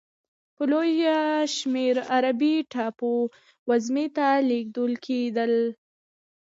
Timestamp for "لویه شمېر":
0.71-1.95